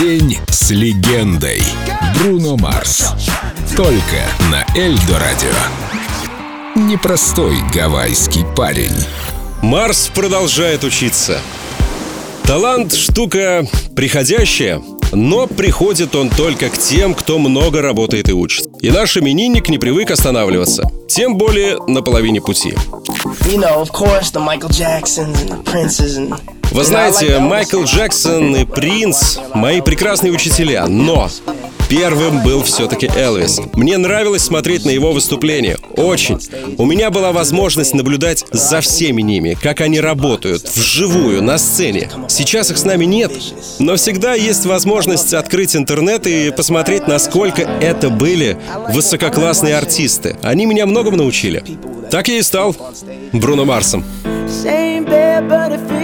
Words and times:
День 0.00 0.38
с 0.50 0.70
легендой. 0.70 1.62
Бруно 2.18 2.56
Марс. 2.56 3.12
Только 3.76 4.24
на 4.50 4.66
Эльдо 4.76 5.20
Радио. 5.20 5.54
Непростой 6.74 7.58
гавайский 7.72 8.44
парень. 8.56 8.94
Марс 9.62 10.10
продолжает 10.12 10.82
учиться. 10.82 11.38
Талант— 12.42 12.92
штука 12.94 13.64
приходящая, 13.94 14.82
но 15.12 15.46
приходит 15.46 16.16
он 16.16 16.28
только 16.28 16.70
к 16.70 16.76
тем, 16.76 17.14
кто 17.14 17.38
много 17.38 17.80
работает 17.80 18.28
и 18.28 18.32
учится. 18.32 18.68
И 18.80 18.90
наш 18.90 19.16
именинник 19.16 19.68
не 19.68 19.78
привык 19.78 20.10
останавливаться. 20.10 20.90
Тем 21.08 21.38
более 21.38 21.78
на 21.86 22.02
половине 22.02 22.40
пути. 22.40 22.74
You 23.46 23.58
know, 23.58 23.80
of 23.80 23.92
course, 23.92 24.32
the 24.32 24.40
Michael 24.40 24.70
Jacksons 24.70 25.40
and 25.40 25.50
the 25.50 25.62
Princes 25.62 26.16
and 26.16 26.34
Вы 26.70 26.84
знаете, 26.84 27.38
Майкл 27.38 27.84
Джексон 27.84 28.56
и 28.56 28.64
Принц— 28.64 29.38
мои 29.54 29.80
прекрасные 29.80 30.32
учителя, 30.32 30.86
но 30.86 31.30
первым 31.88 32.42
был 32.42 32.62
все-таки 32.64 33.08
Элвис. 33.14 33.60
Мне 33.74 33.96
нравилось 33.98 34.42
смотреть 34.42 34.84
на 34.84 34.90
его 34.90 35.12
выступления. 35.12 35.78
Очень. 35.96 36.38
У 36.78 36.84
меня 36.84 37.10
была 37.10 37.30
возможность 37.32 37.94
наблюдать 37.94 38.44
за 38.50 38.80
всеми 38.80 39.22
ними, 39.22 39.56
как 39.60 39.80
они 39.80 40.00
работают, 40.00 40.68
вживую, 40.74 41.42
на 41.42 41.58
сцене. 41.58 42.10
Сейчас 42.28 42.70
их 42.70 42.78
с 42.78 42.84
нами 42.84 43.04
нет, 43.04 43.32
но 43.78 43.96
всегда 43.96 44.34
есть 44.34 44.66
возможность 44.66 45.32
открыть 45.34 45.76
интернет 45.76 46.26
и 46.26 46.50
посмотреть, 46.50 47.06
насколько 47.06 47.62
это 47.62 48.10
были 48.10 48.58
высококлассные 48.90 49.76
артисты. 49.76 50.36
Они 50.42 50.66
меня 50.66 50.86
многому 50.86 51.16
научили. 51.16 51.62
Так 52.10 52.28
я 52.28 52.38
и 52.38 52.42
стал 52.42 52.74
Бруно 53.32 53.64
Марсом. 53.64 54.04
Same 54.46 55.06
bed, 55.06 55.48
but 55.48 55.72
it 55.72 55.80
feels 55.88 56.03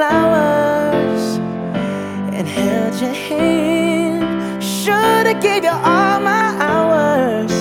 flowers 0.00 1.24
and 2.36 2.48
held 2.48 2.94
your 3.02 3.12
hand. 3.12 4.64
Should 4.64 5.26
have 5.30 5.42
gave 5.42 5.62
you 5.62 5.76
all 5.92 6.18
my 6.32 6.46
hours 6.68 7.52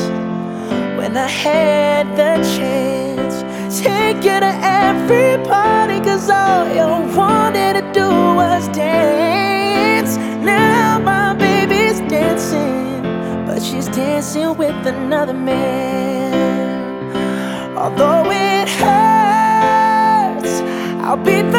when 0.98 1.18
I 1.18 1.28
had 1.28 2.06
the 2.22 2.34
chance. 2.56 3.36
Take 3.84 4.24
you 4.24 4.40
to 4.46 4.54
every 4.86 5.34
party, 5.54 6.00
cause 6.00 6.30
all 6.30 6.66
you 6.78 6.88
wanted 7.14 7.74
to 7.80 7.84
do 8.02 8.10
was 8.40 8.70
dance. 8.70 10.16
Now 10.54 10.98
my 11.12 11.34
baby's 11.34 12.00
dancing, 12.16 13.02
but 13.46 13.60
she's 13.62 13.90
dancing 13.90 14.56
with 14.56 14.80
another 14.88 15.34
man. 15.34 16.32
Although 17.78 18.32
it 18.32 18.70
hurts, 18.82 20.54
I'll 21.06 21.18
be 21.18 21.42
the 21.42 21.59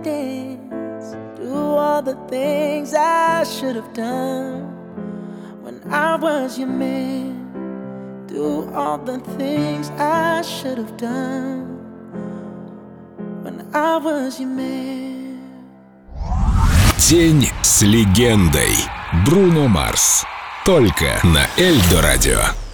all 2.01 2.13
the 2.13 2.29
things 2.29 2.93
I 2.95 3.43
should 3.43 3.75
have 3.75 3.93
done 3.93 4.61
when 5.61 5.81
I 5.91 6.15
was 6.15 6.57
your 6.57 6.67
man. 6.67 8.25
Do 8.27 8.71
all 8.73 8.97
the 8.97 9.19
things 9.37 9.89
I 9.99 10.41
should 10.41 10.77
have 10.79 10.97
done 10.97 11.65
when 13.43 13.67
I 13.73 13.97
was 13.97 14.39
your 14.39 14.49
man. 14.49 15.37
День 17.09 17.49
с 17.61 17.81
легендой. 17.83 18.75
Бруно 19.25 19.67
Марс. 19.67 20.25
Только 20.65 21.19
на 21.23 21.45
Эльдо 21.57 22.01
Радио. 22.01 22.70